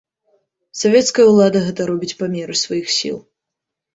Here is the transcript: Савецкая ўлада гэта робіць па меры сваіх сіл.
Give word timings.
Савецкая 0.83 1.25
ўлада 1.31 1.59
гэта 1.67 1.81
робіць 1.91 2.17
па 2.21 2.25
меры 2.37 2.57
сваіх 2.63 2.87
сіл. 2.97 3.17